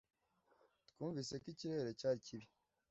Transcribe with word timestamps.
Twumvise 0.89 1.33
ko 1.41 1.45
ikirere 1.53 1.91
cyari 1.99 2.19
kibi 2.25 2.47